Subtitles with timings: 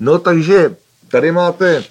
[0.00, 0.76] No takže
[1.10, 1.84] tady máte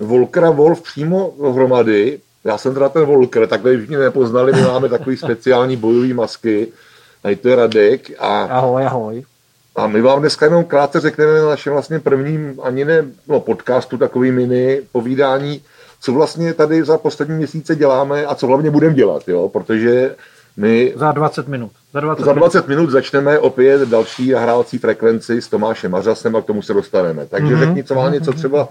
[0.00, 2.20] Volkra Wolf přímo dohromady.
[2.44, 6.68] Já jsem teda ten Volker, takhle už mě nepoznali, my máme takový speciální bojový masky.
[7.22, 9.24] Tady to je Radek a, Ahoj, ahoj.
[9.76, 13.98] a my vám dneska jenom krátce řekneme na našem vlastně prvním ani ne no, podcastu,
[13.98, 15.62] takový mini povídání,
[16.00, 19.48] co vlastně tady za poslední měsíce děláme a co hlavně budeme dělat, jo?
[19.48, 20.14] protože
[20.58, 21.70] my Za 20 minut.
[21.92, 26.44] Za 20, za 20 minut začneme opět další nahrávací frekvenci s Tomášem Mařasem a k
[26.44, 27.26] tomu se dostaneme.
[27.26, 27.54] Takže Mhm.
[27.62, 27.66] mm-hmm.
[27.66, 28.68] řekni, co má něco třeba,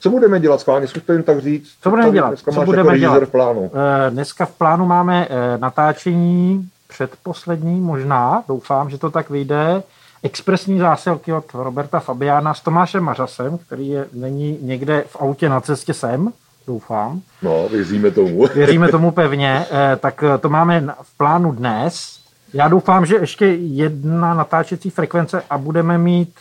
[0.00, 1.70] co budeme dělat schválně, zkus to jen tak říct.
[1.82, 2.28] Co budeme dělat?
[2.28, 3.22] Dneska Co budeme jako dělat?
[3.22, 3.70] v plánu.
[4.06, 9.82] Eh, Dneska v plánu máme eh, natáčení předposlední, možná, doufám, že to tak vyjde,
[10.22, 15.60] expresní zásilky od Roberta Fabiána s Tomášem Mařasem, který je, není někde v autě na
[15.60, 16.28] cestě sem,
[16.66, 17.20] doufám.
[17.42, 18.46] No, věříme tomu.
[18.54, 22.20] Věříme tomu pevně, eh, tak eh, to máme v plánu dnes.
[22.54, 26.34] Já doufám, že ještě jedna natáčecí frekvence a budeme mít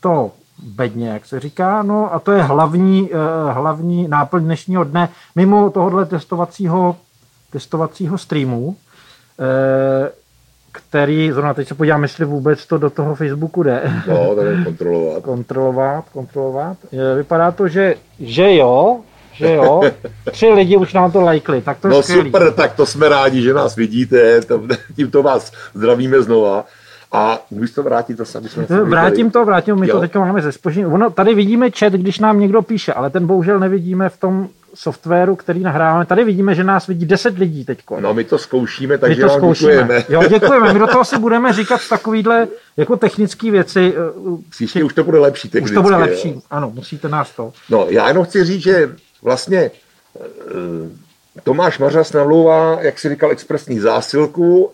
[0.00, 0.30] to
[0.62, 5.70] bedně, jak se říká, no a to je hlavní, eh, hlavní náplň dnešního dne, mimo
[5.70, 6.96] tohohle testovacího,
[7.52, 8.76] testovacího streamu,
[10.72, 15.22] který, zrovna teď se podívám, jestli vůbec to do toho Facebooku jde No, jdeme kontrolovat.
[15.22, 16.76] kontrolovat, kontrolovat.
[17.16, 19.00] Vypadá to, že, že jo,
[19.38, 19.82] že jo.
[20.30, 22.24] Tři lidi už nám to lajkli, tak to je No skvělý.
[22.30, 24.62] super, tak to jsme rádi, že nás vidíte, to,
[24.96, 26.64] tímto vás zdravíme znova.
[27.12, 29.94] A můžeš to vrátit zase, aby jsme se Vrátím to, vrátím, my Jo.
[29.94, 30.86] to teď máme ze spoždění.
[30.86, 35.36] Ono, tady vidíme chat, když nám někdo píše, ale ten bohužel nevidíme v tom softwaru,
[35.36, 36.06] který nahráváme.
[36.06, 37.78] Tady vidíme, že nás vidí 10 lidí teď.
[38.00, 39.70] No my to zkoušíme, My takže to vám zkoušíme.
[39.72, 40.04] děkujeme.
[40.08, 40.72] Jo, děkujeme.
[40.72, 43.94] My do toho si budeme říkat takovýhle jako technické věci.
[43.96, 45.74] eh, Příště už to bude lepší Už technicky.
[45.74, 46.00] to bude jo.
[46.00, 46.40] lepší.
[46.50, 47.52] Ano, musíte nás to.
[47.70, 48.90] No, já jenom chci říct, že
[49.22, 49.70] vlastně
[50.20, 54.70] eh, Tomáš Mařas namlouvá, jak si říkal, expresní zásilku.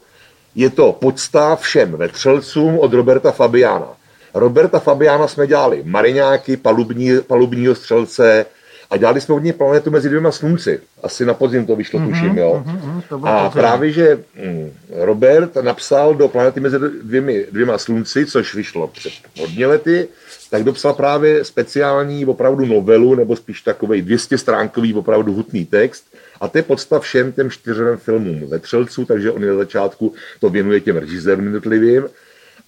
[0.54, 3.96] Je to podsta všem vetřelcům od Roberta Fabiána.
[4.34, 8.46] Roberta Fabiána jsme dělali mariňáky, palubní, palubního střelce
[8.94, 10.80] a dělali jsme od něj planetu mezi dvěma slunci.
[11.02, 12.62] Asi na podzim to vyšlo, tuším, jo.
[12.66, 13.60] mhm, to A podzim.
[13.62, 19.66] právě, že mm, Robert napsal do planety mezi dvěmi, dvěma slunci, což vyšlo před hodně
[19.66, 20.08] lety,
[20.50, 26.04] tak dopsal právě speciální opravdu novelu, nebo spíš takový 200 stránkový opravdu hutný text.
[26.40, 30.48] A to je podstav všem těm čtyřem filmům ve Třelců, takže on na začátku to
[30.50, 32.04] věnuje těm režisérům jednotlivým.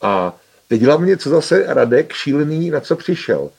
[0.03, 0.37] A
[0.69, 3.51] teď hlavně, co zase Radek šílený, na co přišel.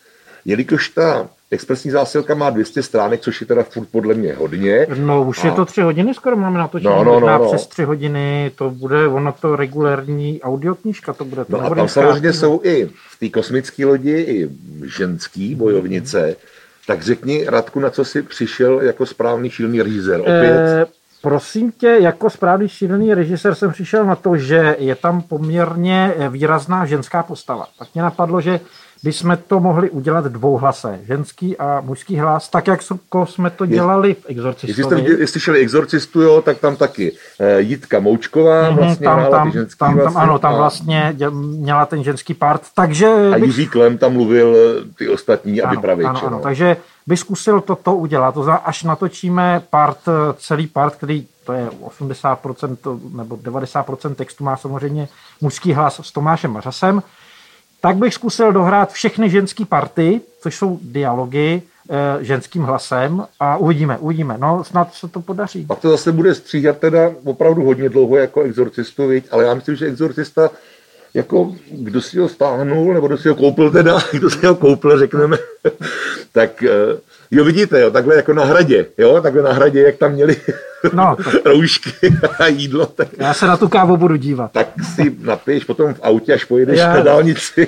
[0.45, 5.23] Jelikož ta expresní zásilka má 200 stránek, což je teda furt podle mě hodně, No
[5.23, 7.47] už je A- to tři hodiny, skoro máme natočení, No, no, no, možná no.
[7.47, 11.45] přes tři hodiny, to bude, ono to regulární audioknížka, to bude.
[11.45, 11.93] To No a tam krátký.
[11.93, 14.49] samozřejmě jsou i v té kosmické lodi i
[14.97, 16.35] ženský bojovnice.
[16.87, 20.19] Tak řekni, Radku, na co jsi přišel jako správný šílený režisér?
[20.21, 20.57] Opět?
[20.57, 20.85] Eh,
[21.21, 26.29] prosím tě, jako správný šílený režisér jsem přišel na to, že je tam poměrně eh,
[26.29, 27.65] výrazná ženská postava.
[27.79, 28.59] Tak mě napadlo, že
[29.03, 32.79] bychom to mohli udělat dvouhlase, ženský a mužský hlas, tak jak
[33.25, 35.15] jsme to dělali v Jestli jste Exorcistovi.
[35.21, 39.51] jestli šli Exorcistu, jo, tak tam taky eh, Jitka Moučková Mhm, vlastně tam, hrála tam,
[39.51, 43.07] ty ženský tam, tam, vlastně, ano, tam a- vlastně děl- měla ten ženský part, takže
[43.07, 46.09] A bych Jiří Klem tam mluvil eh, ty ostatní a vypravěče.
[46.09, 46.39] ano, ano, no.
[46.39, 46.77] takže
[47.07, 48.33] bych zkusil toto udělat.
[48.33, 52.77] To znamená, až natočíme part, eh, celý part, který to je 80%
[53.15, 55.07] nebo 90% textu má samozřejmě
[55.41, 57.03] mužský hlas s Tomášem Mařasem,
[57.81, 63.97] tak bych zkusil dohrát všechny ženský party, což jsou dialogy eh, ženským hlasem a uvidíme,
[63.97, 64.37] uvidíme.
[64.37, 65.65] No, snad se to podaří.
[65.65, 69.27] Pak to zase bude stříhat teda opravdu hodně dlouho jako exorcistu, viď?
[69.31, 70.49] ale já myslím, že exorcista
[71.17, 74.99] jako kdo si ho stáhnul, nebo kdo si ho koupil teda, kdo si ho koupil,
[74.99, 75.37] řekneme,
[76.31, 76.69] tak eh,
[77.31, 80.35] jo vidíte, jo, takhle jako na hradě, jo, takhle na hradě, jak tam měli
[80.93, 81.89] No, tak roušky
[82.39, 84.51] a jídlo, tak, já se na tu kávu budu dívat.
[84.51, 87.67] tak si napiješ potom v autě, až pojedeš Já- na dálnici.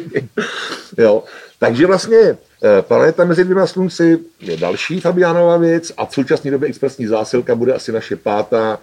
[0.97, 1.23] jo.
[1.59, 6.69] Takže vlastně eh, Planeta mezi dvěma slunci je další Fabiánova věc a v současné době
[6.69, 8.79] expresní zásilka bude asi naše pátá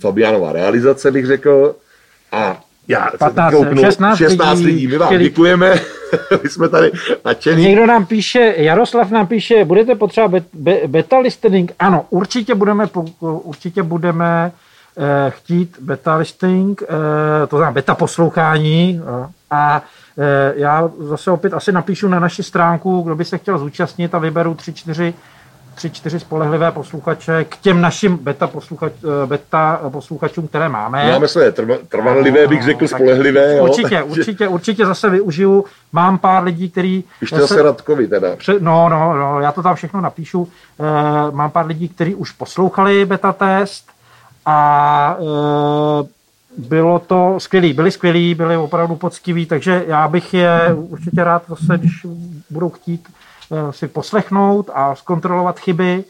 [0.00, 1.74] Fabiánova realizace, bych řekl.
[2.32, 4.86] A já se 15, kouknu, 16 16 lidí, lidí.
[4.86, 5.74] My vám chtěli- děkujeme,
[6.42, 6.92] my jsme tady
[7.24, 7.62] nadšení.
[7.62, 11.72] Někdo nám píše, Jaroslav nám píše, budete potřebovat bet, be, beta listening?
[11.78, 12.88] Ano, určitě budeme,
[13.20, 14.52] určitě budeme
[14.98, 16.86] eh, chtít beta listing, eh,
[17.46, 19.00] to znamená beta poslouchání
[19.50, 19.82] a
[20.18, 24.18] eh, já zase opět asi napíšu na naši stránku, kdo by se chtěl zúčastnit a
[24.18, 25.14] vyberu tři, čtyři
[25.74, 31.12] tři, čtyři spolehlivé posluchače k těm našim beta, posluchač, eh, beta posluchačům, které máme.
[31.12, 33.56] Máme své trva- trvanlivé, bych řekl, No, spolehlivé.
[33.56, 33.64] Jo?
[33.64, 35.64] Určitě, určitě, určitě zase využiju.
[35.92, 37.04] Mám pár lidí, který...
[37.20, 38.36] Ještě zase Radkovi teda.
[38.36, 40.48] Pře- No, no, no, já to tam všechno napíšu.
[41.28, 43.86] E, mám pár lidí, kteří už poslouchali beta test
[44.46, 45.16] a
[46.58, 51.78] bylo to skvělý, byli skvělí, byli opravdu poctiví, takže já bych je určitě rád zase,
[51.78, 52.06] když
[52.50, 53.12] budou chtít eh,
[53.70, 56.04] si poslechnout a zkontrolovat chyby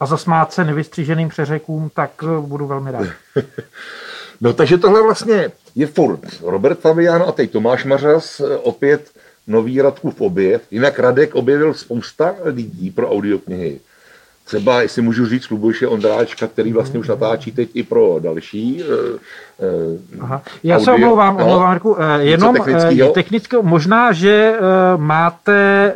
[0.00, 3.06] a zasmát se nevystříženým přeřekům, tak eh, budu velmi rád.
[4.42, 9.10] No takže tohle vlastně je furt Robert Fabian a teď Tomáš Mařas, eh, opět
[9.46, 10.62] nový Radkův objev.
[10.70, 13.80] Jinak Radek objevil spousta lidí pro audioknihy.
[14.56, 18.82] Třeba, jestli můžu říct, Luboše Ondráčka, který vlastně už natáčí teď i pro další.
[18.82, 20.42] Uh, Aha.
[20.62, 20.84] Já audio.
[20.84, 22.56] se omlouvám, no, omlouvám, Marku, uh, jenom
[23.14, 24.54] technicky, možná, že
[24.96, 25.94] máte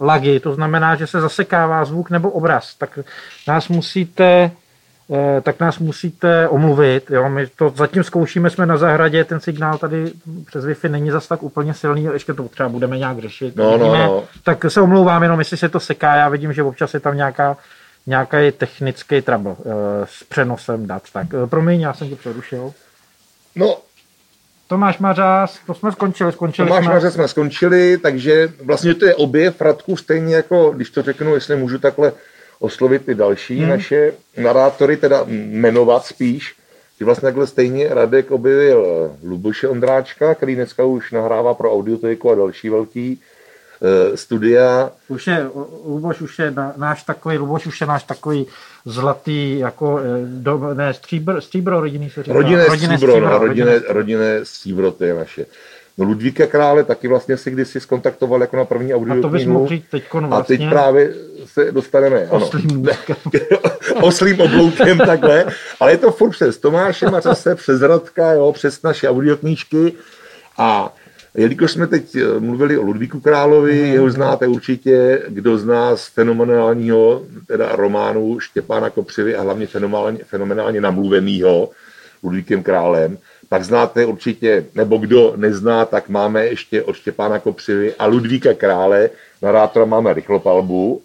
[0.00, 2.98] lagy, to znamená, že se zasekává zvuk nebo obraz, tak
[3.48, 4.50] nás musíte Eh,
[5.42, 7.10] tak nás musíte omluvit.
[7.10, 7.28] Jo?
[7.28, 10.12] My to zatím zkoušíme, jsme na zahradě, ten signál tady
[10.46, 13.56] přes Wi-Fi není zas tak úplně silný, ještě to třeba budeme nějak řešit.
[13.56, 14.24] No, no, no.
[14.42, 17.56] Tak se omlouvám jenom, jestli se to seká, já vidím, že občas je tam nějaká
[18.06, 19.74] nějaký technický trouble uh,
[20.04, 21.02] s přenosem dat.
[21.12, 22.72] Tak uh, promiň, já jsem tě přerušil.
[23.56, 23.78] No,
[24.68, 26.94] Tomáš Mařás, to jsme skončili, skončili Tomáš jsme.
[26.94, 31.56] Mařás jsme skončili, takže vlastně to je obě Radku, stejně jako, když to řeknu, jestli
[31.56, 32.12] můžu takhle
[32.60, 33.68] oslovit i další hmm.
[33.68, 36.54] naše narátory, teda jmenovat spíš,
[36.98, 42.34] že vlastně takhle stejně Radek objevil Luboše Ondráčka, který dneska už nahrává pro Audiotéku a
[42.34, 43.20] další velký
[43.80, 44.90] uh, studia.
[45.08, 45.46] Už je,
[45.84, 48.46] Luboš už je náš takový, Luboš už je náš takový
[48.84, 52.34] zlatý, jako, eh, do, ne, stříbro, stříbro rodinný se říká.
[52.34, 55.46] Rodinné, rodinné stříbro, stříbro, no, rodinné, rodinné stříbro, to je naše.
[56.00, 59.44] No Ludvíka Krále taky vlastně si kdysi skontaktoval jako na první audio A to bys
[59.44, 60.56] mohl říct teďko vlastně.
[60.56, 61.14] A teď právě
[61.44, 62.26] se dostaneme.
[62.30, 62.88] Oslým,
[64.02, 65.44] oslým obloukem takhle.
[65.80, 69.92] Ale je to furt přes Tomáše Mařase, přes Radka, jo, přes naše audioknížky.
[70.58, 70.94] A
[71.34, 73.92] jelikož jsme teď eh, mluvili o Ludvíku Královi, mm.
[73.92, 80.80] jeho znáte určitě, kdo z nás fenomenálního, teda románu Štěpána Kopřivy a hlavně fenomenálně, fenomenálně
[80.80, 81.70] namluvenýho
[82.22, 83.18] Ludvíkem Králem,
[83.50, 89.10] tak znáte určitě, nebo kdo nezná, tak máme ještě od Štěpána Kopřivy a Ludvíka Krále,
[89.42, 91.02] narátora máme Rychlopalbu,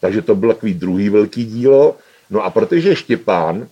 [0.00, 1.96] takže to byl takový druhý velký dílo.
[2.30, 3.68] No a protože Štěpán,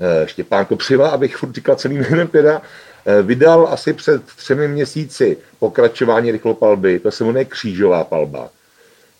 [0.00, 2.62] eh, Štěpán Kopřiva, abych furt říkal celým jménem teda,
[3.06, 8.50] eh, vydal asi před třemi měsíci pokračování rychlopalby, to se jmenuje Křížová palba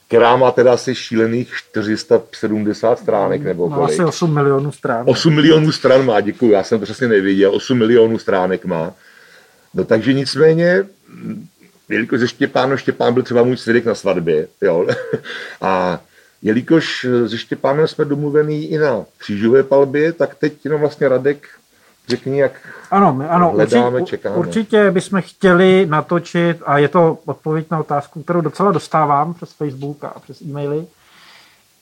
[0.09, 3.91] která má teda asi šílených 470 stránek nebo kolik.
[3.91, 5.05] Asi 8 milionů stran.
[5.09, 8.95] 8 milionů stran má, děkuji, já jsem to přesně nevěděl, 8 milionů stránek má.
[9.75, 10.85] No takže nicméně,
[11.89, 14.87] jelikož ze Štěpánu, Štěpán byl třeba můj svědek na svatbě, jo,
[15.61, 16.01] a
[16.43, 21.49] jelikož ze Štěpánem jsme domluvení i na křížové palbě, tak teď jenom vlastně Radek
[22.09, 22.53] řekni, jak
[22.91, 24.37] ano, ano, hledáme, určitě, čekáme.
[24.37, 30.05] Určitě bychom chtěli natočit, a je to odpověď na otázku, kterou docela dostávám přes Facebook
[30.05, 30.87] a přes e-maily.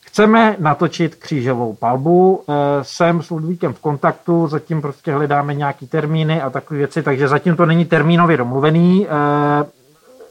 [0.01, 6.43] Chceme natočit křížovou palbu, eh, jsem s Ludvíkem v kontaktu, zatím prostě hledáme nějaký termíny
[6.43, 9.07] a takové věci, takže zatím to není termínově domluvený.
[9.07, 9.65] Eh,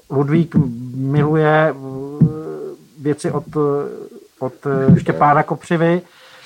[0.10, 0.56] Ludvík
[0.96, 1.76] miluje eh,
[3.02, 3.44] věci od,
[4.40, 4.54] od
[4.98, 6.02] Štěpána Kopřivy,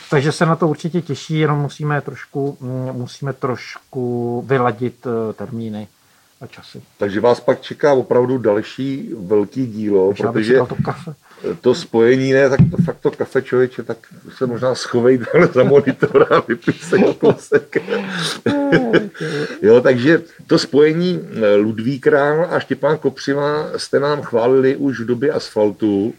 [0.10, 5.88] takže se na to určitě těší, jenom musíme trošku, mm, musíme trošku vyladit eh, termíny
[6.42, 6.82] a časy.
[6.98, 11.14] Takže vás pak čeká opravdu další velký dílo, Takže protože to, kafe.
[11.62, 13.98] to spojení ne, tak to fakt to kafe člověče, tak
[14.38, 15.20] se možná schovej
[15.54, 17.78] za monitor a vypij se kousek.
[19.62, 25.06] jo, takže to spojení eh, Ludvík Král a Štěpán Kopřiva jste nám chválili už v
[25.06, 26.14] době asfaltu,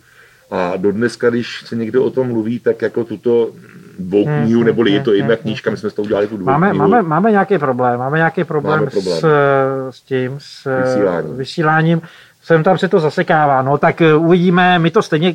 [0.50, 3.52] a do dneska, když se někdo o tom mluví, tak jako tuto
[3.98, 6.46] dvou hmm, knihu, neboli je to jedna knížka, my jsme s tou udělali tu dvou
[6.46, 9.18] máme, máme, máme nějaký problém, máme nějaký problém, máme problém.
[9.18, 9.24] S,
[9.90, 11.36] s tím, s vysíláním.
[11.36, 12.02] vysíláním.
[12.42, 15.34] Sem tam se to zasekává, no tak eh, uvidíme, my to stejně,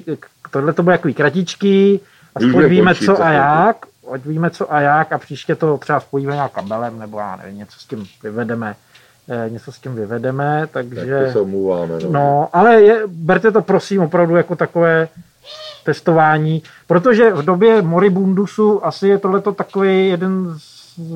[0.51, 1.99] tohle to bude jako kratičky,
[2.35, 3.77] aspoň víme co a jak,
[4.13, 7.57] ať víme co a jak a příště to třeba spojíme nějak kabelem, nebo já nevím,
[7.57, 8.75] něco s tím vyvedeme.
[9.29, 10.95] Eh, něco s tím vyvedeme, takže...
[10.95, 11.93] Tak to se omluváme.
[12.03, 15.07] No, no ale je, berte to prosím opravdu jako takové
[15.83, 20.57] testování, protože v době moribundusu asi je tohleto takový jeden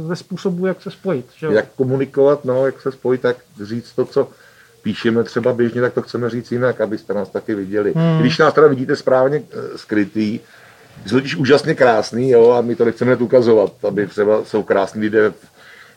[0.07, 1.25] ze způsobů, jak se spojit.
[1.37, 1.47] Že?
[1.47, 4.29] Jak komunikovat, no, jak se spojit, tak říct to, co
[4.81, 7.93] píšeme třeba běžně, tak to chceme říct jinak, abyste nás taky viděli.
[7.95, 8.19] Hmm.
[8.19, 10.39] Když nás teda vidíte správně eh, skrytý,
[11.05, 15.33] jsou totiž úžasně krásný, jo, a my to nechceme ukazovat, aby třeba jsou krásní lidé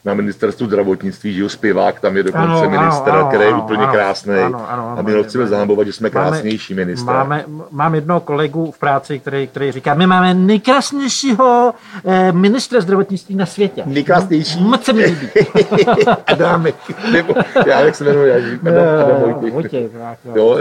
[0.05, 3.83] na ministerstvu zdravotnictví, že jo, zpěvák, tam je dokonce ano, minister, ano, který je úplně
[3.83, 4.35] ano, krásný.
[4.35, 7.15] Ano, ano, a my ho chceme zahambovat, že jsme krásnější máme, minister.
[7.15, 13.35] Máme, mám jednoho kolegu v práci, který, který říká, my máme nejkrásnějšího eh, ministra zdravotnictví
[13.35, 13.83] na světě.
[13.87, 14.61] Nejkrásnější.
[14.61, 15.29] Moc se mi líbí.
[16.27, 16.75] Adámek,
[17.13, 17.35] nebo
[17.67, 19.91] já jak se jmenuji, Adam, Adam Vojtěch.
[20.35, 20.59] Jo.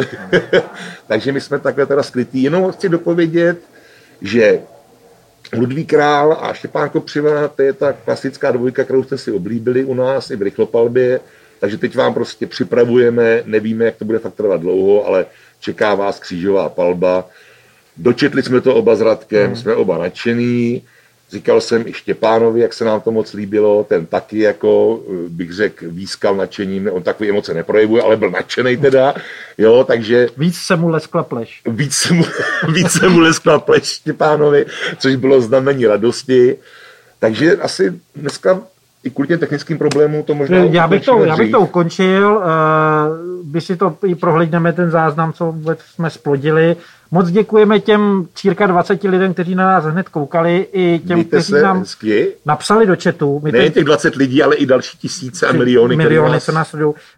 [1.07, 2.43] Takže my jsme takhle teda skrytý.
[2.43, 3.59] Jenom chci dopovědět,
[4.21, 4.59] že
[5.57, 9.93] Ludvík Král a Štěpán Kopřiva, to je ta klasická dvojka, kterou jste si oblíbili u
[9.93, 11.19] nás i v rychlopalbě,
[11.59, 15.25] takže teď vám prostě připravujeme, nevíme, jak to bude fakt trvat dlouho, ale
[15.59, 17.29] čeká vás křížová palba.
[17.97, 19.55] Dočetli jsme to oba s Radkem, hmm.
[19.55, 20.81] jsme oba nadšený.
[21.31, 25.85] Říkal jsem i Štěpánovi, jak se nám to moc líbilo, ten taky jako, bych řekl,
[25.89, 29.13] výskal nadšením, on takový emoce neprojevuje, ale byl nadšený teda,
[29.57, 30.27] jo, takže...
[30.37, 31.61] Víc se mu leskla pleš.
[31.65, 32.23] Víc se mu,
[32.73, 34.65] víc se mu leskla pleš Štěpánovi,
[34.99, 36.57] což bylo znamení radosti.
[37.19, 38.61] Takže asi dneska
[39.03, 43.28] i kvůli těm technickým problémům to možná já bych to, já bych to ukončil, uh,
[43.43, 46.75] by si to i prohlídneme ten záznam, co vůbec jsme splodili.
[47.11, 51.53] Moc děkujeme těm cirka 20 lidem, kteří na nás hned koukali, i těm, Mějte kteří
[51.53, 52.27] nám hezky.
[52.45, 53.39] napsali do chatu.
[53.43, 56.43] My Ne teď- těch 20 lidí, ale i další tisíce a miliony, miliony nás...
[56.43, 56.93] se nás sledují.